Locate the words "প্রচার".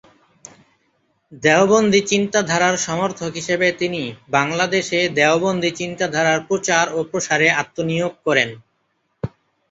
6.49-6.85